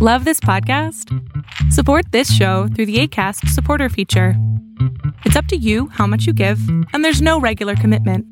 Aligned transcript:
Love 0.00 0.24
this 0.24 0.38
podcast? 0.38 1.12
Support 1.72 2.12
this 2.12 2.32
show 2.32 2.68
through 2.68 2.86
the 2.86 3.00
ACAST 3.02 3.48
supporter 3.48 3.88
feature. 3.88 4.34
It's 5.24 5.34
up 5.34 5.46
to 5.46 5.56
you 5.56 5.88
how 5.88 6.06
much 6.06 6.24
you 6.24 6.32
give, 6.32 6.60
and 6.92 7.04
there's 7.04 7.20
no 7.20 7.40
regular 7.40 7.74
commitment. 7.74 8.24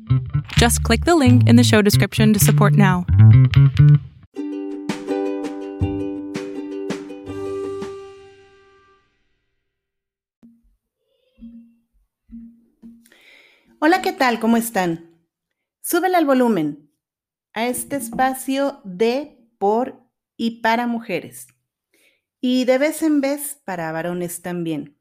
Just 0.53 0.81
click 0.83 1.03
the 1.03 1.17
link 1.17 1.45
in 1.45 1.57
the 1.57 1.65
show 1.65 1.81
description 1.81 2.31
to 2.31 2.39
support 2.39 2.71
now. 2.71 3.05
Hola, 13.81 14.01
¿qué 14.01 14.13
tal? 14.13 14.39
¿Cómo 14.39 14.55
están? 14.55 15.19
Súbele 15.81 16.15
al 16.15 16.25
volumen 16.25 16.87
a 17.53 17.67
este 17.67 17.97
espacio 17.97 18.79
de, 18.85 19.37
por 19.59 19.99
y 20.37 20.61
para 20.61 20.87
mujeres. 20.87 21.47
Y 22.39 22.65
de 22.65 22.77
vez 22.77 23.01
en 23.01 23.19
vez 23.19 23.59
para 23.65 23.91
varones 23.91 24.43
también. 24.43 24.95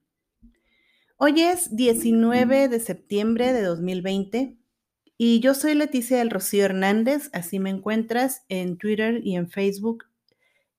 Hoy 1.18 1.42
es 1.42 1.74
19 1.76 2.68
de 2.68 2.80
septiembre 2.80 3.52
de 3.52 3.62
2020 3.62 4.56
y 5.18 5.40
yo 5.40 5.54
soy 5.54 5.74
Leticia 5.74 6.18
del 6.18 6.30
Rocío 6.30 6.64
Hernández, 6.64 7.30
así 7.32 7.58
me 7.58 7.70
encuentras 7.70 8.44
en 8.48 8.78
Twitter 8.78 9.20
y 9.22 9.36
en 9.36 9.50
Facebook, 9.50 10.04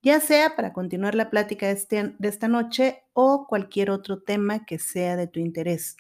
ya 0.02 0.20
sea 0.20 0.56
para 0.56 0.74
continuar 0.74 1.16
la 1.16 1.30
plática 1.30 1.68
de, 1.68 1.74
este, 1.74 2.16
de 2.18 2.28
esta 2.28 2.48
noche 2.48 3.04
o 3.14 3.48
cualquier 3.48 3.90
otro 3.92 4.22
tema 4.22 4.66
que 4.66 4.80
sea 4.80 5.16
de 5.16 5.28
tu 5.28 5.40
interés. 5.40 5.98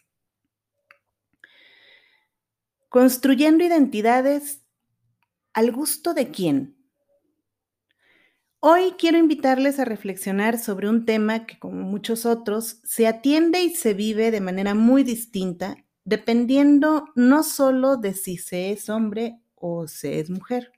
Construyendo 2.89 3.63
identidades 3.63 4.63
al 5.53 5.71
gusto 5.71 6.13
de 6.13 6.29
quién. 6.29 6.76
Hoy 8.59 8.95
quiero 8.97 9.19
invitarles 9.19 9.77
a 9.77 9.85
reflexionar 9.85 10.57
sobre 10.57 10.89
un 10.89 11.05
tema 11.05 11.45
que, 11.45 11.59
como 11.59 11.83
muchos 11.83 12.25
otros, 12.25 12.79
se 12.83 13.05
atiende 13.05 13.61
y 13.61 13.69
se 13.75 13.93
vive 13.93 14.31
de 14.31 14.41
manera 14.41 14.73
muy 14.73 15.03
distinta, 15.03 15.77
dependiendo 16.05 17.05
no 17.13 17.43
solo 17.43 17.97
de 17.97 18.15
si 18.15 18.37
se 18.37 18.71
es 18.71 18.89
hombre 18.89 19.39
o 19.53 19.87
se 19.87 20.19
es 20.19 20.31
mujer, 20.31 20.71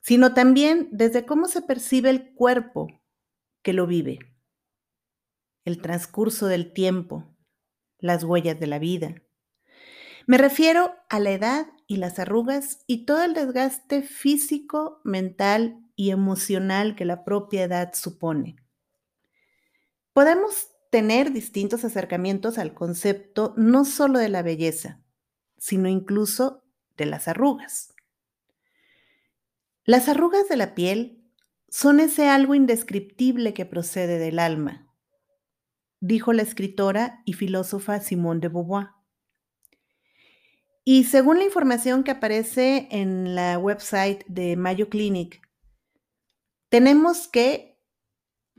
sino 0.00 0.32
también 0.32 0.88
desde 0.92 1.26
cómo 1.26 1.48
se 1.48 1.60
percibe 1.60 2.10
el 2.10 2.34
cuerpo 2.34 2.86
que 3.62 3.72
lo 3.72 3.88
vive, 3.88 4.20
el 5.64 5.82
transcurso 5.82 6.46
del 6.46 6.72
tiempo, 6.72 7.34
las 7.98 8.22
huellas 8.22 8.60
de 8.60 8.66
la 8.68 8.78
vida. 8.78 9.22
Me 10.28 10.38
refiero 10.38 10.94
a 11.08 11.18
la 11.18 11.32
edad 11.32 11.66
y 11.88 11.96
las 11.96 12.20
arrugas 12.20 12.84
y 12.86 13.06
todo 13.06 13.24
el 13.24 13.34
desgaste 13.34 14.02
físico, 14.02 15.00
mental 15.02 15.83
y 15.96 16.10
emocional 16.10 16.96
que 16.96 17.04
la 17.04 17.24
propia 17.24 17.64
edad 17.64 17.92
supone. 17.94 18.56
Podemos 20.12 20.68
tener 20.90 21.32
distintos 21.32 21.84
acercamientos 21.84 22.58
al 22.58 22.72
concepto 22.72 23.54
no 23.56 23.84
solo 23.84 24.18
de 24.18 24.28
la 24.28 24.42
belleza, 24.42 25.00
sino 25.58 25.88
incluso 25.88 26.62
de 26.96 27.06
las 27.06 27.26
arrugas. 27.26 27.94
Las 29.84 30.08
arrugas 30.08 30.48
de 30.48 30.56
la 30.56 30.74
piel 30.74 31.24
son 31.68 32.00
ese 32.00 32.28
algo 32.28 32.54
indescriptible 32.54 33.52
que 33.52 33.66
procede 33.66 34.18
del 34.18 34.38
alma, 34.38 34.88
dijo 36.00 36.32
la 36.32 36.42
escritora 36.42 37.22
y 37.24 37.32
filósofa 37.32 37.98
Simone 38.00 38.40
de 38.40 38.48
Beauvoir. 38.48 38.88
Y 40.84 41.04
según 41.04 41.38
la 41.38 41.44
información 41.44 42.04
que 42.04 42.12
aparece 42.12 42.88
en 42.90 43.34
la 43.34 43.58
website 43.58 44.24
de 44.26 44.54
Mayo 44.56 44.88
Clinic, 44.88 45.40
tenemos 46.74 47.28
que, 47.28 47.80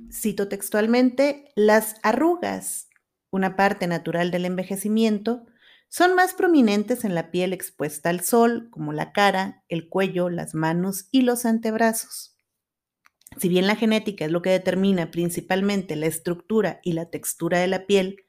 cito 0.09 0.47
textualmente, 0.47 1.52
las 1.58 1.97
arrugas, 2.02 2.88
una 3.30 3.57
parte 3.57 3.88
natural 3.88 4.31
del 4.31 4.45
envejecimiento, 4.45 5.45
son 5.89 6.16
más 6.16 6.33
prominentes 6.33 7.03
en 7.03 7.13
la 7.13 7.29
piel 7.29 7.51
expuesta 7.51 8.09
al 8.09 8.22
sol, 8.22 8.69
como 8.72 8.94
la 8.94 9.12
cara, 9.12 9.66
el 9.67 9.89
cuello, 9.89 10.29
las 10.29 10.56
manos 10.56 11.09
y 11.12 11.23
los 11.23 11.45
antebrazos. 11.45 12.38
Si 13.35 13.50
bien 13.50 13.67
la 13.67 13.75
genética 13.75 14.23
es 14.23 14.31
lo 14.31 14.41
que 14.41 14.51
determina 14.51 15.12
principalmente 15.12 15.97
la 15.97 16.06
estructura 16.06 16.79
y 16.84 16.94
la 16.94 17.09
textura 17.09 17.59
de 17.59 17.68
la 17.68 17.85
piel, 17.85 18.23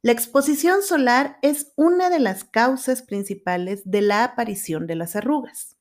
la 0.00 0.12
exposición 0.12 0.84
solar 0.84 1.38
es 1.42 1.72
una 1.74 2.08
de 2.08 2.20
las 2.20 2.44
causas 2.44 3.02
principales 3.02 3.82
de 3.84 4.00
la 4.00 4.22
aparición 4.22 4.86
de 4.86 4.94
las 4.94 5.16
arrugas, 5.16 5.76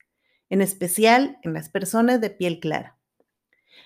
en 0.50 0.64
especial 0.64 1.38
en 1.44 1.54
las 1.54 1.70
personas 1.70 2.20
de 2.20 2.32
piel 2.32 2.60
clara. 2.60 2.97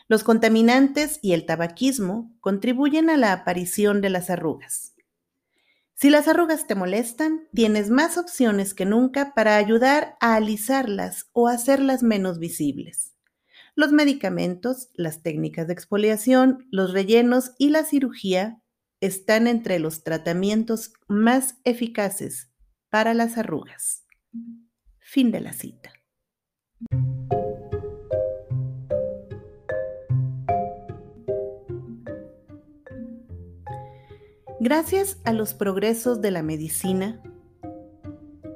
Los 0.07 0.24
contaminantes 0.24 1.19
y 1.22 1.34
el 1.34 1.46
tabaquismo 1.46 2.35
contribuyen 2.40 3.09
a 3.09 3.18
la 3.18 3.34
aparición 3.34 4.02
de 4.02 4.09
las 4.09 4.29
arrugas. 4.29 4.94
Si 6.02 6.09
las 6.09 6.28
arrugas 6.28 6.66
te 6.66 6.74
molestan, 6.74 7.47
tienes 7.53 7.91
más 7.91 8.18
opciones 8.18 8.74
que 8.74 8.85
nunca 8.85 9.34
para 9.35 9.56
ayudar 9.57 10.18
a 10.19 10.35
alisarlas 10.35 11.30
o 11.31 11.47
hacerlas 11.47 12.01
menos 12.01 12.40
visibles. 12.40 13.13
Los 13.75 13.91
medicamentos, 13.91 14.90
las 14.96 15.22
técnicas 15.22 15.68
de 15.68 15.74
exfoliación, 15.74 16.68
los 16.72 16.91
rellenos 16.91 17.51
y 17.57 17.69
la 17.69 17.84
cirugía 17.84 18.62
están 19.00 19.47
entre 19.47 19.80
los 19.80 20.03
tratamientos 20.03 20.94
más 21.07 21.57
eficaces 21.63 22.51
para 22.90 23.13
las 23.13 23.38
arrugas. 23.38 24.06
Fin 25.00 25.31
de 25.31 25.41
la 25.41 25.53
cita. 25.53 25.91
Gracias 34.64 35.18
a 35.24 35.34
los 35.34 35.56
progresos 35.56 36.22
de 36.22 36.30
la 36.30 36.44
medicina, 36.44 37.20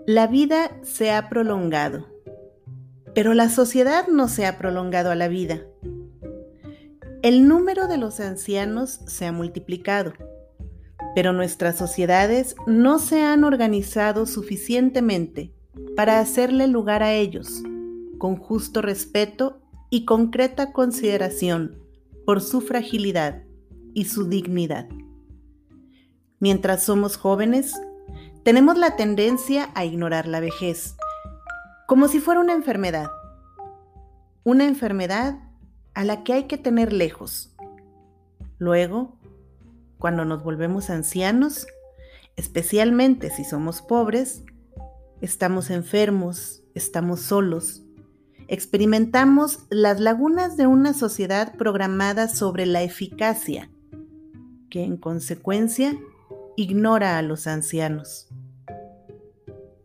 la 0.06 0.28
vida 0.28 0.80
se 0.84 1.10
ha 1.10 1.30
prolongado, 1.30 2.06
pero 3.16 3.34
la 3.34 3.50
sociedad 3.50 4.08
no 4.08 4.28
se 4.28 4.46
ha 4.46 4.60
prolongado 4.60 5.10
a 5.10 5.16
la 5.16 5.28
vida. 5.30 5.64
El 7.24 7.48
número 7.48 7.88
de 7.88 7.98
los 7.98 8.20
ancianos 8.20 9.00
se 9.08 9.26
ha 9.26 9.32
multiplicado, 9.32 10.14
pero 11.16 11.34
nuestras 11.34 11.76
sociedades 11.76 12.56
no 12.68 13.00
se 13.00 13.24
han 13.24 13.44
organizado 13.44 14.28
suficientemente 14.28 15.56
para 15.96 16.20
hacerle 16.20 16.68
lugar 16.68 17.02
a 17.02 17.14
ellos, 17.14 17.64
con 18.20 18.36
justo 18.36 18.84
respeto 18.84 19.60
y 19.90 20.06
concreta 20.06 20.72
consideración 20.72 21.80
por 22.28 22.42
su 22.42 22.62
fragilidad 22.62 23.42
y 23.96 24.06
su 24.06 24.30
dignidad. 24.30 24.88
Mientras 26.46 26.84
somos 26.84 27.18
jóvenes, 27.18 27.74
tenemos 28.44 28.78
la 28.78 28.96
tendencia 28.96 29.72
a 29.74 29.84
ignorar 29.84 30.28
la 30.28 30.40
vejez, 30.40 30.96
como 31.88 32.08
si 32.08 32.20
fuera 32.20 32.40
una 32.40 32.54
enfermedad. 32.54 33.10
Una 34.44 34.66
enfermedad 34.66 35.40
a 35.96 36.04
la 36.04 36.24
que 36.24 36.34
hay 36.34 36.44
que 36.44 36.60
tener 36.60 36.94
lejos. 36.94 37.56
Luego, 38.60 39.18
cuando 39.98 40.24
nos 40.24 40.44
volvemos 40.44 40.92
ancianos, 40.92 41.66
especialmente 42.36 43.32
si 43.32 43.44
somos 43.44 43.82
pobres, 43.82 44.44
estamos 45.22 45.72
enfermos, 45.72 46.62
estamos 46.76 47.22
solos, 47.22 47.82
experimentamos 48.48 49.66
las 49.72 50.00
lagunas 50.00 50.58
de 50.58 50.68
una 50.68 50.94
sociedad 50.94 51.56
programada 51.56 52.30
sobre 52.30 52.68
la 52.68 52.84
eficacia, 52.84 53.72
que 54.70 54.84
en 54.84 54.98
consecuencia 54.98 55.98
ignora 56.58 57.18
a 57.18 57.22
los 57.22 57.48
ancianos. 57.48 58.28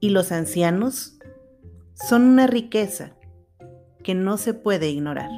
Y 0.00 0.10
los 0.10 0.32
ancianos 0.32 1.18
son 1.94 2.22
una 2.22 2.46
riqueza 2.46 3.16
que 4.02 4.14
no 4.14 4.38
se 4.38 4.54
puede 4.54 4.88
ignorar. 4.88 5.30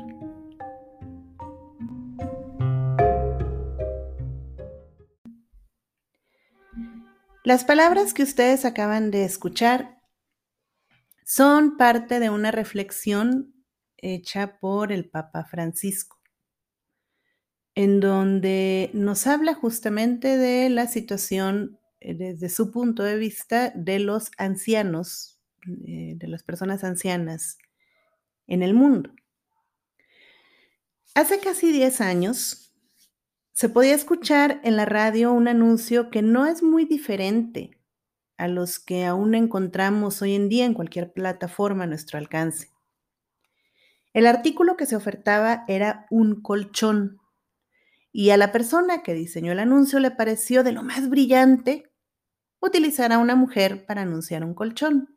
Las 7.45 7.65
palabras 7.65 8.15
que 8.15 8.23
ustedes 8.23 8.65
acaban 8.65 9.11
de 9.11 9.25
escuchar 9.25 10.01
son 11.25 11.77
parte 11.77 12.21
de 12.21 12.31
una 12.31 12.53
reflexión 12.53 13.53
hecha 13.97 14.59
por 14.61 14.93
el 14.93 15.11
Papa 15.11 15.45
Francisco 15.45 16.22
en 17.75 18.01
donde 18.01 18.91
nos 18.93 19.27
habla 19.27 19.55
justamente 19.55 20.37
de 20.37 20.69
la 20.69 20.87
situación 20.87 21.79
eh, 22.01 22.15
desde 22.15 22.49
su 22.49 22.71
punto 22.71 23.03
de 23.03 23.17
vista 23.17 23.71
de 23.75 23.99
los 23.99 24.31
ancianos, 24.37 25.41
eh, 25.87 26.15
de 26.17 26.29
las 26.29 26.43
personas 26.43 26.85
ancianas 26.85 27.59
en 28.47 28.63
el 28.63 28.75
mundo. 28.75 29.11
Hace 31.15 31.41
casi 31.41 31.73
10 31.73 32.01
años 32.01 32.75
se 33.53 33.69
podía 33.69 33.95
escuchar 33.95 34.61
en 34.65 34.77
la 34.77 34.87
radio 34.87 35.33
un 35.33 35.47
anuncio 35.47 36.11
que 36.11 36.23
no 36.23 36.47
es 36.47 36.63
muy 36.63 36.85
diferente 36.85 37.79
a 38.37 38.49
los 38.49 38.79
que 38.81 39.05
aún 39.05 39.35
encontramos 39.35 40.21
hoy 40.21 40.35
en 40.35 40.49
día 40.49 40.65
en 40.65 40.75
cualquier 40.75 41.13
plataforma 41.13 41.85
a 41.85 41.87
nuestro 41.87 42.19
alcance. 42.19 42.71
El 44.15 44.27
artículo 44.27 44.77
que 44.77 44.87
se 44.87 44.97
ofertaba 44.97 45.65
era 45.69 46.07
un 46.11 46.43
colchón 46.43 47.22
y 48.13 48.31
a 48.31 48.37
la 48.37 48.53
persona 48.53 49.03
que 49.03 49.15
diseñó 49.15 49.53
el 49.53 49.59
anuncio 49.59 49.99
le 49.99 50.11
pareció 50.11 50.63
de 50.63 50.73
lo 50.73 50.83
más 50.83 51.09
brillante 51.09 51.91
utilizar 52.61 53.13
a 53.13 53.19
una 53.19 53.35
mujer 53.35 53.87
para 53.87 54.03
anunciar 54.03 54.45
un 54.45 54.55
colchón. 54.55 55.17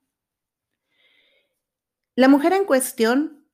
La 2.15 2.29
mujer 2.29 2.53
en 2.53 2.65
cuestión, 2.65 3.45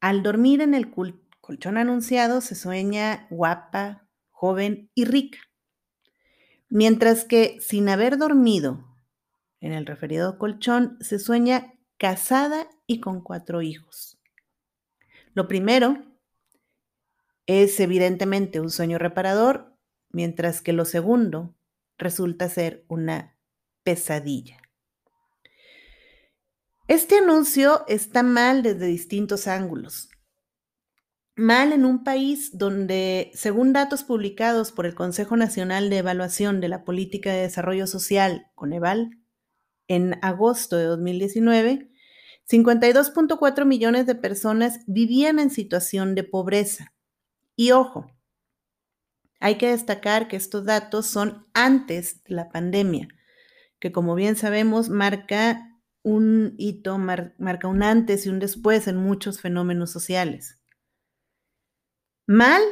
al 0.00 0.24
dormir 0.24 0.60
en 0.60 0.74
el 0.74 0.92
colchón 1.40 1.78
anunciado, 1.78 2.40
se 2.40 2.56
sueña 2.56 3.28
guapa, 3.30 4.08
joven 4.30 4.90
y 4.94 5.04
rica, 5.04 5.38
mientras 6.68 7.24
que 7.24 7.58
sin 7.60 7.88
haber 7.88 8.18
dormido 8.18 8.84
en 9.60 9.72
el 9.72 9.86
referido 9.86 10.36
colchón, 10.38 10.98
se 11.00 11.20
sueña 11.20 11.74
casada 11.96 12.68
y 12.88 12.98
con 13.00 13.22
cuatro 13.22 13.62
hijos. 13.62 14.18
Lo 15.34 15.46
primero 15.46 16.11
es 17.46 17.78
evidentemente 17.80 18.60
un 18.60 18.70
sueño 18.70 18.98
reparador, 18.98 19.76
mientras 20.10 20.60
que 20.60 20.72
lo 20.72 20.84
segundo 20.84 21.54
resulta 21.98 22.48
ser 22.48 22.84
una 22.88 23.36
pesadilla. 23.82 24.58
Este 26.88 27.18
anuncio 27.18 27.84
está 27.88 28.22
mal 28.22 28.62
desde 28.62 28.86
distintos 28.86 29.46
ángulos. 29.46 30.10
Mal 31.34 31.72
en 31.72 31.86
un 31.86 32.04
país 32.04 32.58
donde, 32.58 33.30
según 33.34 33.72
datos 33.72 34.04
publicados 34.04 34.70
por 34.70 34.84
el 34.84 34.94
Consejo 34.94 35.36
Nacional 35.36 35.88
de 35.88 35.98
Evaluación 35.98 36.60
de 36.60 36.68
la 36.68 36.84
Política 36.84 37.32
de 37.32 37.42
Desarrollo 37.42 37.86
Social, 37.86 38.50
Coneval, 38.54 39.10
en 39.88 40.18
agosto 40.22 40.76
de 40.76 40.84
2019, 40.84 41.90
52.4 42.50 43.64
millones 43.64 44.06
de 44.06 44.14
personas 44.14 44.80
vivían 44.86 45.38
en 45.38 45.50
situación 45.50 46.14
de 46.14 46.24
pobreza. 46.24 46.91
Y 47.62 47.70
ojo, 47.70 48.10
hay 49.38 49.56
que 49.56 49.68
destacar 49.68 50.26
que 50.26 50.34
estos 50.34 50.64
datos 50.64 51.06
son 51.06 51.46
antes 51.54 52.24
de 52.24 52.34
la 52.34 52.48
pandemia, 52.48 53.06
que 53.78 53.92
como 53.92 54.16
bien 54.16 54.34
sabemos 54.34 54.88
marca 54.88 55.80
un 56.02 56.56
hito, 56.58 56.98
marca 56.98 57.68
un 57.68 57.84
antes 57.84 58.26
y 58.26 58.30
un 58.30 58.40
después 58.40 58.88
en 58.88 58.96
muchos 58.96 59.40
fenómenos 59.40 59.92
sociales. 59.92 60.60
Mal 62.26 62.62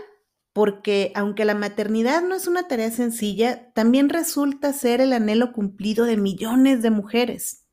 porque 0.53 1.13
aunque 1.15 1.45
la 1.45 1.55
maternidad 1.55 2.23
no 2.23 2.35
es 2.35 2.49
una 2.49 2.67
tarea 2.67 2.91
sencilla, 2.91 3.73
también 3.75 4.09
resulta 4.09 4.73
ser 4.73 5.01
el 5.01 5.13
anhelo 5.13 5.53
cumplido 5.53 6.05
de 6.05 6.17
millones 6.17 6.83
de 6.83 6.91
mujeres. 6.91 7.65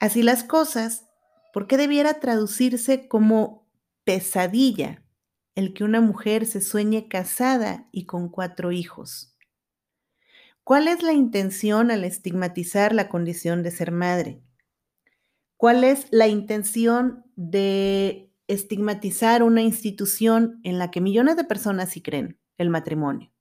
Así 0.00 0.24
las 0.24 0.42
cosas, 0.42 1.06
¿por 1.52 1.68
qué 1.68 1.76
debiera 1.76 2.18
traducirse 2.18 3.06
como 3.06 3.70
pesadilla 4.02 5.05
el 5.56 5.74
que 5.74 5.82
una 5.82 6.00
mujer 6.00 6.46
se 6.46 6.60
sueñe 6.60 7.08
casada 7.08 7.88
y 7.90 8.06
con 8.06 8.28
cuatro 8.28 8.70
hijos? 8.70 9.36
¿Cuál 10.62 10.86
es 10.86 11.02
la 11.02 11.12
intención 11.12 11.90
al 11.90 12.04
estigmatizar 12.04 12.94
la 12.94 13.08
condición 13.08 13.62
de 13.62 13.70
ser 13.70 13.90
madre? 13.90 14.42
¿Cuál 15.56 15.84
es 15.84 16.06
la 16.10 16.28
intención 16.28 17.24
de 17.34 18.32
estigmatizar 18.46 19.42
una 19.42 19.62
institución 19.62 20.60
en 20.62 20.78
la 20.78 20.90
que 20.90 21.00
millones 21.00 21.36
de 21.36 21.44
personas 21.44 21.90
sí 21.90 22.02
creen, 22.02 22.38
el 22.58 22.68
matrimonio? 22.68 23.32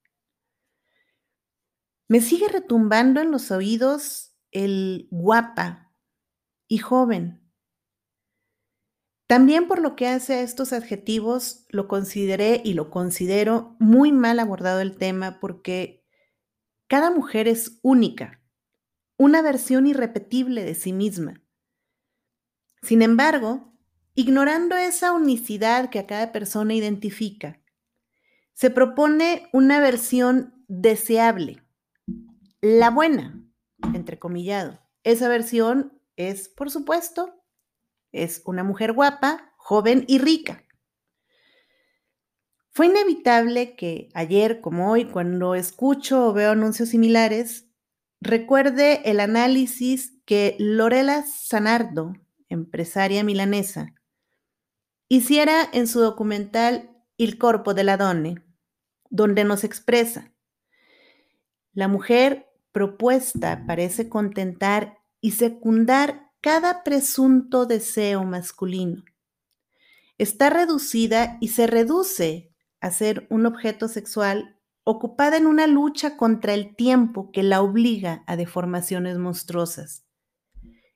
Me 2.07 2.21
sigue 2.21 2.47
retumbando 2.47 3.19
en 3.21 3.31
los 3.31 3.51
oídos 3.51 4.35
el 4.51 5.07
guapa 5.11 5.91
y 6.67 6.77
joven. 6.77 7.44
También 9.27 9.67
por 9.67 9.79
lo 9.79 9.95
que 9.95 10.07
hace 10.07 10.35
a 10.35 10.41
estos 10.41 10.71
adjetivos, 10.71 11.65
lo 11.69 11.87
consideré 11.87 12.61
y 12.63 12.73
lo 12.73 12.91
considero 12.91 13.75
muy 13.79 14.11
mal 14.11 14.39
abordado 14.39 14.81
el 14.81 14.97
tema 14.97 15.39
porque 15.39 16.05
cada 16.87 17.09
mujer 17.09 17.47
es 17.47 17.79
única, 17.81 18.41
una 19.17 19.41
versión 19.41 19.87
irrepetible 19.87 20.63
de 20.63 20.75
sí 20.75 20.93
misma. 20.93 21.41
Sin 22.83 23.01
embargo, 23.01 23.73
ignorando 24.13 24.75
esa 24.75 25.11
unicidad 25.11 25.89
que 25.89 25.99
a 25.99 26.05
cada 26.05 26.31
persona 26.31 26.75
identifica, 26.75 27.59
se 28.53 28.69
propone 28.69 29.49
una 29.51 29.79
versión 29.79 30.63
deseable, 30.67 31.63
la 32.61 32.91
buena, 32.91 33.43
entrecomillado. 33.93 34.79
Esa 35.03 35.27
versión 35.27 35.99
es, 36.15 36.47
por 36.47 36.69
supuesto, 36.69 37.44
es 38.23 38.41
una 38.45 38.63
mujer 38.63 38.93
guapa, 38.93 39.53
joven 39.57 40.05
y 40.07 40.19
rica. 40.19 40.63
Fue 42.71 42.87
inevitable 42.87 43.75
que 43.75 44.09
ayer 44.13 44.59
como 44.61 44.91
hoy, 44.91 45.05
cuando 45.05 45.55
escucho 45.55 46.27
o 46.27 46.33
veo 46.33 46.51
anuncios 46.51 46.89
similares, 46.89 47.69
recuerde 48.19 49.01
el 49.05 49.19
análisis 49.19 50.19
que 50.25 50.55
Lorela 50.59 51.23
Sanardo, 51.23 52.13
empresaria 52.49 53.23
milanesa, 53.23 53.93
hiciera 55.07 55.69
en 55.71 55.87
su 55.87 55.99
documental 55.99 56.91
Il 57.17 57.37
corpo 57.37 57.73
della 57.73 57.95
donne, 57.95 58.43
donde 59.09 59.45
nos 59.45 59.63
expresa, 59.63 60.35
la 61.75 61.89
mujer 61.89 62.47
propuesta 62.71 63.65
parece 63.67 64.07
contentar 64.07 64.97
y 65.21 65.31
secundar 65.31 66.24
cada 66.45 66.83
presunto 66.83 67.65
deseo 67.65 68.23
masculino. 68.23 69.03
Está 70.19 70.51
reducida 70.51 71.39
y 71.41 71.47
se 71.47 71.65
reduce 71.65 72.53
a 72.79 72.91
ser 72.91 73.25
un 73.31 73.47
objeto 73.47 73.87
sexual 73.87 74.55
ocupada 74.83 75.37
en 75.37 75.47
una 75.47 75.65
lucha 75.65 76.17
contra 76.17 76.53
el 76.53 76.75
tiempo 76.75 77.31
que 77.31 77.41
la 77.41 77.63
obliga 77.63 78.23
a 78.27 78.35
deformaciones 78.35 79.17
monstruosas. 79.17 80.05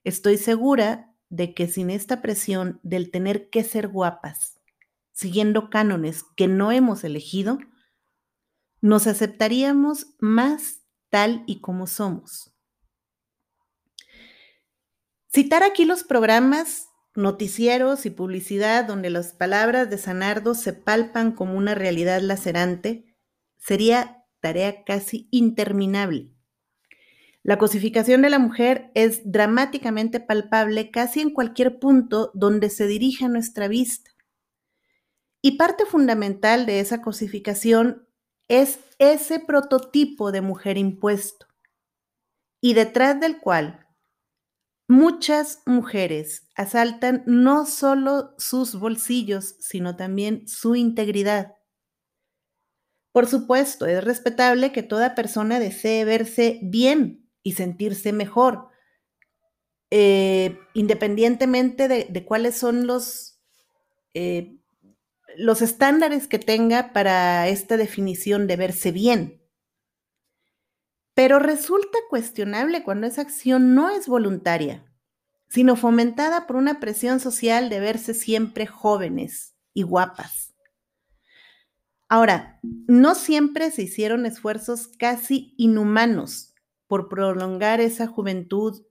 Estoy 0.04 0.38
segura 0.38 1.16
de 1.30 1.56
que 1.56 1.68
sin 1.68 1.90
esta 1.90 2.22
presión 2.22 2.80
del 2.84 3.10
tener 3.10 3.50
que 3.50 3.64
ser 3.64 3.88
guapas, 3.88 4.60
siguiendo 5.14 5.72
cánones 5.72 6.24
que 6.36 6.48
no 6.48 6.72
hemos 6.72 7.04
elegido, 7.04 7.58
nos 8.82 9.08
aceptaríamos 9.08 10.14
más 10.20 10.82
tal 11.10 11.44
y 11.48 11.60
como 11.60 11.88
somos. 11.88 12.54
Citar 15.32 15.62
aquí 15.62 15.86
los 15.86 16.04
programas 16.04 16.90
noticieros 17.14 18.08
y 18.08 18.10
publicidad 18.10 18.86
donde 18.86 19.12
las 19.12 19.34
palabras 19.34 19.88
de 19.92 20.00
Sanardo 20.00 20.56
se 20.56 20.74
palpan 20.74 21.34
como 21.34 21.54
una 21.54 21.76
realidad 21.76 22.22
lacerante, 22.22 23.16
sería 23.58 24.26
tarea 24.40 24.84
casi 24.84 25.28
interminable. 25.30 26.32
La 27.44 27.60
cosificación 27.60 28.24
de 28.24 28.32
la 28.32 28.40
mujer 28.40 28.90
es 28.96 29.32
dramáticamente 29.32 30.20
palpable 30.20 30.90
casi 30.90 31.22
en 31.22 31.30
cualquier 31.30 31.78
punto 31.78 32.32
donde 32.34 32.72
se 32.72 32.88
dirija 32.88 33.28
nuestra 33.28 33.68
vista. 33.68 34.12
Y 35.42 35.58
parte 35.58 35.86
fundamental 35.86 36.66
de 36.66 36.80
esa 36.80 37.02
cosificación 37.02 38.08
es 38.48 38.80
ese 38.98 39.40
prototipo 39.40 40.32
de 40.32 40.42
mujer 40.42 40.80
impuesto, 40.80 41.46
y 42.62 42.74
detrás 42.74 43.20
del 43.20 43.40
cual 43.40 43.79
Muchas 44.92 45.62
mujeres 45.68 46.50
asaltan 46.56 47.22
no 47.28 47.68
solo 47.68 48.34
sus 48.40 48.74
bolsillos, 48.74 49.56
sino 49.60 49.96
también 49.96 50.48
su 50.48 50.76
integridad. 50.76 51.54
Por 53.12 53.28
supuesto, 53.28 53.86
es 53.86 54.04
respetable 54.04 54.72
que 54.72 54.82
toda 54.82 55.14
persona 55.14 55.60
desee 55.60 56.06
verse 56.06 56.60
bien 56.64 57.30
y 57.44 57.52
sentirse 57.52 58.14
mejor, 58.14 58.70
eh, 59.92 60.58
independientemente 60.74 61.88
de, 61.88 62.26
cuáles 62.26 62.58
son 62.58 62.88
los, 62.88 63.40
eh, 64.16 64.58
los 65.38 65.62
estándares 65.62 66.28
que 66.28 66.40
tenga 66.40 66.94
para 66.94 67.48
esta 67.48 67.78
definición 67.78 68.48
de 68.48 68.56
verse 68.56 68.92
bien. 68.92 69.39
Pero 71.20 71.38
resulta 71.38 71.98
cuestionable 72.10 72.82
cuando 72.82 73.06
esa 73.06 73.20
acción 73.20 73.76
no 73.76 73.90
es 73.90 74.08
voluntaria, 74.08 74.86
sino 75.50 75.76
fomentada 75.76 76.48
por 76.48 76.56
una 76.56 76.80
presión 76.80 77.20
social 77.20 77.68
de 77.68 77.82
verse 77.82 78.14
siempre 78.14 78.66
jóvenes 78.66 79.54
y 79.74 79.82
guapas. 79.82 80.56
Ahora, 82.08 82.62
no 82.64 83.16
siempre 83.16 83.70
se 83.70 83.82
hicieron 83.82 84.26
esfuerzos 84.26 84.88
casi 84.88 85.56
inhumanos 85.58 86.54
por 86.88 87.10
prolongar 87.10 87.82
esa 87.82 88.08
juventud 88.08 88.86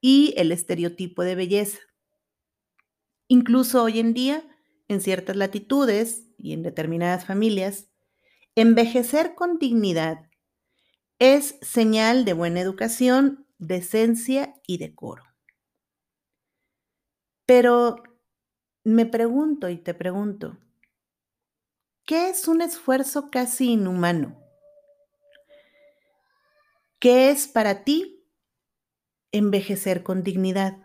y 0.00 0.34
el 0.36 0.50
estereotipo 0.50 1.22
de 1.22 1.36
belleza. 1.36 1.78
Incluso 3.28 3.84
hoy 3.84 4.00
en 4.00 4.12
día, 4.12 4.42
en 4.88 5.00
ciertas 5.00 5.36
latitudes 5.36 6.26
y 6.36 6.52
en 6.52 6.64
determinadas 6.64 7.26
familias, 7.26 7.90
envejecer 8.56 9.36
con 9.36 9.60
dignidad 9.60 10.28
es 11.18 11.58
señal 11.62 12.24
de 12.24 12.32
buena 12.32 12.60
educación, 12.60 13.46
decencia 13.58 14.54
y 14.66 14.78
decoro. 14.78 15.24
Pero, 17.46 18.02
me 18.84 19.06
pregunto 19.06 19.68
y 19.68 19.76
te 19.78 19.94
pregunto, 19.94 20.58
¿qué 22.04 22.28
es 22.28 22.48
un 22.48 22.60
esfuerzo 22.60 23.30
casi 23.30 23.72
inhumano? 23.72 24.40
¿Qué 26.98 27.30
es 27.30 27.48
para 27.48 27.84
ti 27.84 28.26
envejecer 29.30 30.02
con 30.02 30.22
dignidad? 30.22 30.78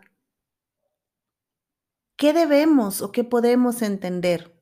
¿Qué 2.16 2.34
debemos 2.34 3.00
o 3.00 3.12
qué 3.12 3.24
podemos 3.24 3.80
entender 3.80 4.54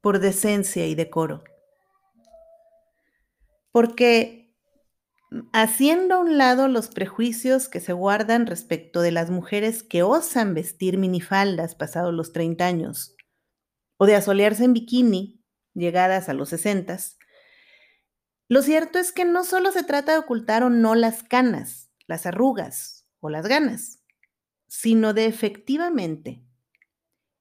por 0.00 0.20
decencia 0.20 0.86
y 0.86 0.94
decoro? 0.94 1.44
Porque 3.70 4.37
haciendo 5.52 6.14
a 6.14 6.18
un 6.20 6.38
lado 6.38 6.68
los 6.68 6.88
prejuicios 6.88 7.68
que 7.68 7.80
se 7.80 7.92
guardan 7.92 8.46
respecto 8.46 9.00
de 9.00 9.12
las 9.12 9.30
mujeres 9.30 9.82
que 9.82 10.02
osan 10.02 10.54
vestir 10.54 10.96
minifaldas 10.98 11.74
pasados 11.74 12.14
los 12.14 12.32
30 12.32 12.64
años 12.66 13.14
o 13.98 14.06
de 14.06 14.14
asolearse 14.14 14.64
en 14.64 14.72
bikini 14.72 15.42
llegadas 15.74 16.28
a 16.28 16.34
los 16.34 16.48
60, 16.48 16.98
lo 18.48 18.62
cierto 18.62 18.98
es 18.98 19.12
que 19.12 19.26
no 19.26 19.44
solo 19.44 19.72
se 19.72 19.84
trata 19.84 20.12
de 20.12 20.18
ocultar 20.18 20.62
o 20.62 20.70
no 20.70 20.94
las 20.94 21.22
canas, 21.22 21.90
las 22.06 22.24
arrugas 22.24 23.06
o 23.20 23.28
las 23.28 23.46
ganas, 23.46 24.00
sino 24.68 25.12
de 25.12 25.26
efectivamente 25.26 26.42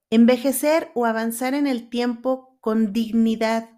envejecer 0.09 0.91
o 0.95 1.05
avanzar 1.05 1.53
en 1.53 1.67
el 1.67 1.89
tiempo 1.89 2.57
con 2.59 2.91
dignidad 2.91 3.69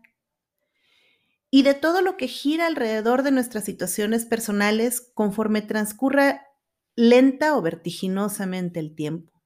y 1.52 1.64
de 1.64 1.74
todo 1.74 2.02
lo 2.02 2.18
que 2.18 2.28
gira 2.28 2.68
alrededor 2.68 3.24
de 3.24 3.32
nuestras 3.32 3.66
situaciones 3.66 4.26
personales 4.26 5.12
conforme 5.14 5.62
transcurra 5.62 6.46
lenta 6.96 7.56
o 7.56 7.62
vertiginosamente 7.62 8.80
el 8.80 8.96
tiempo. 8.96 9.42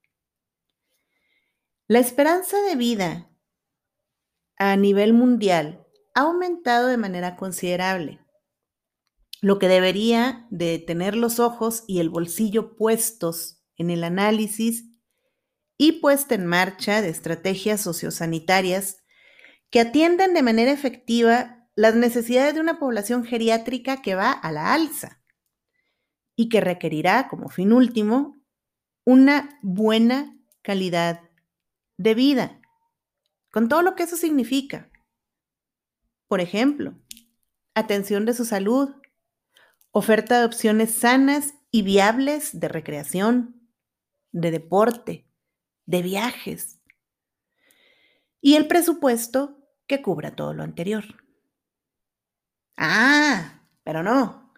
La 1.88 2.00
esperanza 2.00 2.62
de 2.62 2.76
vida 2.76 3.30
a 4.58 4.76
nivel 4.76 5.14
mundial 5.14 5.86
ha 6.16 6.22
aumentado 6.22 6.88
de 6.88 6.98
manera 6.98 7.36
considerable, 7.36 8.20
lo 9.42 9.60
que 9.60 9.68
debería 9.68 10.48
de 10.50 10.80
tener 10.80 11.16
los 11.16 11.40
ojos 11.40 11.84
y 11.88 12.00
el 12.00 12.10
bolsillo 12.10 12.76
puestos 12.76 13.62
en 13.76 13.90
el 13.90 14.04
análisis 14.04 14.86
y 15.78 15.94
puesta 15.94 16.36
en 16.36 16.46
marcha 16.46 17.02
de 17.02 17.10
estrategias 17.10 17.82
sociosanitarias 17.82 19.04
que 19.70 19.82
atiendan 19.82 20.34
de 20.34 20.44
manera 20.44 20.72
efectiva 20.72 21.62
las 21.75 21.96
necesidades 21.96 22.53
de 22.53 22.62
una 22.62 22.80
población 22.80 23.24
geriátrica 23.24 24.01
que 24.01 24.15
va 24.15 24.32
a 24.32 24.51
la 24.51 24.74
alza 24.74 25.22
y 26.36 26.50
que 26.50 26.62
requerirá, 26.62 27.27
como 27.27 27.50
fin 27.50 27.74
último, 27.74 28.38
una 29.06 29.60
buena 29.62 30.38
calidad 30.62 31.22
de 31.98 32.15
vida, 32.15 32.62
con 33.51 33.70
todo 33.70 33.82
lo 33.82 33.96
que 33.96 34.03
eso 34.03 34.18
significa. 34.18 34.89
Por 36.27 36.42
ejemplo, 36.42 36.96
atención 37.75 38.25
de 38.25 38.34
su 38.34 38.46
salud, 38.46 38.89
oferta 39.92 40.39
de 40.39 40.46
opciones 40.46 40.94
sanas 40.96 41.53
y 41.70 41.82
viables 41.82 42.60
de 42.60 42.68
recreación, 42.68 43.70
de 44.32 44.51
deporte, 44.51 45.27
de 45.86 46.01
viajes, 46.01 46.80
y 48.42 48.56
el 48.56 48.68
presupuesto 48.68 49.58
que 49.88 50.01
cubra 50.01 50.36
todo 50.36 50.53
lo 50.53 50.63
anterior. 50.63 51.23
Ah, 52.77 53.62
pero 53.84 54.03
no. 54.03 54.53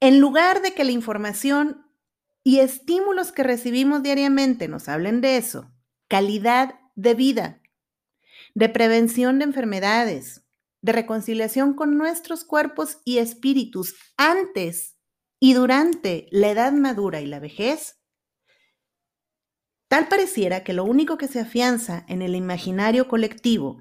En 0.00 0.20
lugar 0.20 0.62
de 0.62 0.74
que 0.74 0.84
la 0.84 0.92
información 0.92 1.86
y 2.42 2.60
estímulos 2.60 3.32
que 3.32 3.42
recibimos 3.42 4.02
diariamente 4.02 4.68
nos 4.68 4.88
hablen 4.88 5.20
de 5.20 5.36
eso, 5.36 5.70
calidad 6.08 6.80
de 6.94 7.14
vida, 7.14 7.60
de 8.54 8.68
prevención 8.68 9.38
de 9.38 9.44
enfermedades, 9.44 10.44
de 10.82 10.92
reconciliación 10.92 11.74
con 11.74 11.98
nuestros 11.98 12.44
cuerpos 12.44 12.98
y 13.04 13.18
espíritus 13.18 13.94
antes 14.16 14.96
y 15.38 15.54
durante 15.54 16.26
la 16.30 16.50
edad 16.50 16.72
madura 16.72 17.20
y 17.20 17.26
la 17.26 17.38
vejez, 17.38 17.98
tal 19.88 20.08
pareciera 20.08 20.64
que 20.64 20.72
lo 20.72 20.84
único 20.84 21.18
que 21.18 21.28
se 21.28 21.40
afianza 21.40 22.04
en 22.08 22.22
el 22.22 22.34
imaginario 22.34 23.08
colectivo 23.08 23.80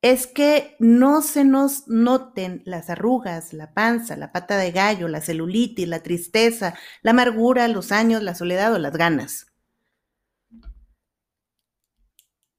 es 0.00 0.26
que 0.26 0.76
no 0.78 1.22
se 1.22 1.44
nos 1.44 1.88
noten 1.88 2.62
las 2.64 2.88
arrugas, 2.88 3.52
la 3.52 3.74
panza, 3.74 4.16
la 4.16 4.30
pata 4.30 4.56
de 4.56 4.70
gallo, 4.70 5.08
la 5.08 5.20
celulitis, 5.20 5.88
la 5.88 6.02
tristeza, 6.02 6.78
la 7.02 7.10
amargura, 7.10 7.66
los 7.66 7.90
años, 7.90 8.22
la 8.22 8.34
soledad 8.34 8.72
o 8.74 8.78
las 8.78 8.96
ganas. 8.96 9.46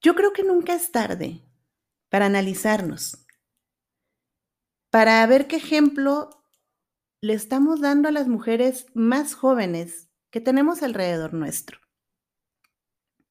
Yo 0.01 0.15
creo 0.15 0.33
que 0.33 0.43
nunca 0.43 0.73
es 0.73 0.91
tarde 0.91 1.45
para 2.09 2.25
analizarnos, 2.25 3.25
para 4.89 5.25
ver 5.27 5.47
qué 5.47 5.57
ejemplo 5.57 6.29
le 7.21 7.33
estamos 7.33 7.81
dando 7.81 8.09
a 8.09 8.11
las 8.11 8.27
mujeres 8.27 8.85
más 8.93 9.33
jóvenes 9.33 10.09
que 10.29 10.41
tenemos 10.41 10.83
alrededor 10.83 11.33
nuestro. 11.33 11.79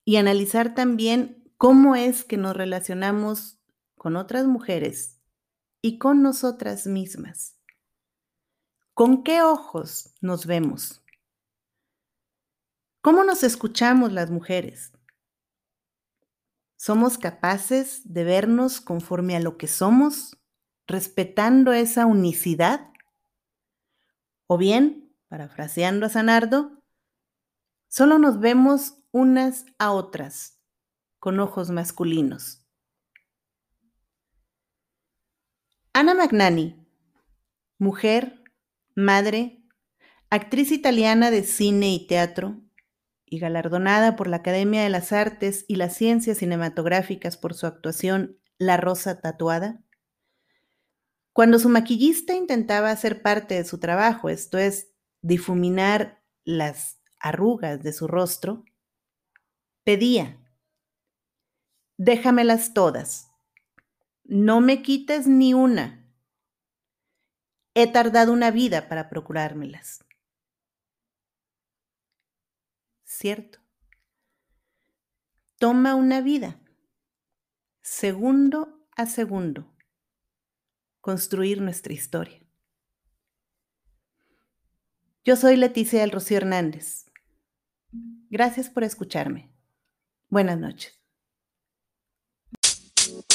Y 0.05 0.17
analizar 0.17 0.75
también 0.75 1.53
cómo 1.57 1.95
es 1.95 2.25
que 2.25 2.37
nos 2.37 2.57
relacionamos 2.57 3.58
con 3.99 4.17
otras 4.17 4.47
mujeres 4.47 5.21
y 5.83 5.99
con 5.99 6.23
nosotras 6.23 6.87
mismas. 6.87 7.57
¿Con 8.95 9.23
qué 9.23 9.43
ojos 9.43 10.15
nos 10.21 10.47
vemos? 10.47 11.05
¿Cómo 13.01 13.23
nos 13.25 13.43
escuchamos 13.43 14.13
las 14.13 14.31
mujeres? 14.31 14.93
¿Somos 16.77 17.19
capaces 17.19 18.03
de 18.05 18.25
vernos 18.25 18.81
conforme 18.81 19.37
a 19.37 19.41
lo 19.41 19.57
que 19.57 19.69
somos, 19.69 20.37
respetando 20.87 21.73
esa 21.73 22.07
unicidad? 22.07 22.93
O 24.47 24.59
bien, 24.59 25.15
parafraseando 25.29 26.07
a 26.07 26.09
Sanardo, 26.09 26.83
solo 27.89 28.19
nos 28.19 28.41
vemos 28.41 28.95
unas 29.11 29.67
a 29.79 29.93
otras 29.93 30.61
con 31.19 31.41
ojos 31.41 31.71
masculinos. 31.71 32.58
Anna 35.93 36.15
Magnani, 36.15 36.87
mujer, 37.79 38.43
madre, 38.95 39.63
actriz 40.31 40.71
italiana 40.71 41.31
de 41.31 41.43
cine 41.43 41.93
y 41.93 42.07
teatro 42.07 42.61
y 43.25 43.39
galardonada 43.39 44.15
por 44.15 44.29
la 44.29 44.39
Academia 44.39 44.83
de 44.83 44.91
las 44.91 45.13
Artes 45.13 45.65
y 45.67 45.77
las 45.77 45.97
Ciencias 45.97 46.39
Cinematográficas 46.39 47.37
por 47.37 47.55
su 47.55 47.67
actuación 47.67 48.39
La 48.59 48.77
Rosa 48.77 49.21
Tatuada. 49.21 49.83
Cuando 51.33 51.59
su 51.59 51.69
maquillista 51.69 52.35
intentaba 52.35 52.91
hacer 52.91 53.23
parte 53.23 53.55
de 53.55 53.65
su 53.65 53.79
trabajo, 53.79 54.29
esto 54.29 54.59
es, 54.59 54.93
difuminar 55.23 56.23
las 56.45 57.01
arrugas 57.19 57.83
de 57.83 57.93
su 57.93 58.07
rostro, 58.09 58.65
pedía, 59.85 60.39
déjamelas 61.97 62.75
todas 62.75 63.28
no 64.29 64.61
me 64.61 64.83
quites 64.83 65.27
ni 65.27 65.55
una. 65.55 66.07
He 67.75 67.91
tardado 67.91 68.33
una 68.33 68.51
vida 68.51 68.89
para 68.89 69.09
procurármelas. 69.09 70.05
Cierto. 73.05 73.59
Toma 75.57 75.95
una 75.95 76.21
vida, 76.21 76.61
segundo 77.81 78.87
a 78.95 79.07
segundo, 79.07 79.75
construir 81.01 81.61
nuestra 81.63 81.95
historia. 81.95 82.41
Yo 85.25 85.37
soy 85.37 85.57
Leticia 85.57 86.01
del 86.01 86.13
Rocío 86.13 86.37
Hernández. 86.37 87.11
Gracias 88.31 88.69
por 88.69 88.85
escucharme. 88.85 89.51
Buenas 90.29 90.59
noches. 90.59 90.98